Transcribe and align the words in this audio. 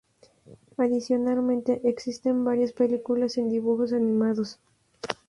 Adicionalmente 0.79 1.87
existen 1.87 2.43
varias 2.43 2.73
películas 2.73 3.37
en 3.37 3.49
dibujos 3.49 3.93
animados. 3.93 4.59